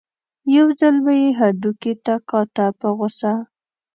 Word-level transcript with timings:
یو 0.55 0.67
ځل 0.79 0.95
به 1.05 1.13
یې 1.21 1.27
هډوکي 1.39 1.93
ته 2.05 2.13
کاته 2.29 2.65
په 2.79 2.87
غوسه. 2.97 3.33